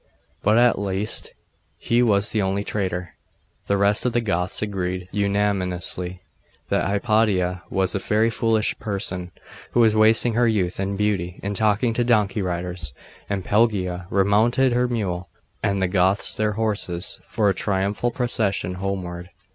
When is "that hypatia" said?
6.69-7.61